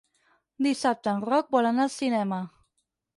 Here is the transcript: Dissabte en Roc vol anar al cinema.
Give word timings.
Dissabte 0.67 1.11
en 1.11 1.21
Roc 1.31 1.51
vol 1.57 1.67
anar 1.73 1.83
al 1.85 1.91
cinema. 1.97 2.41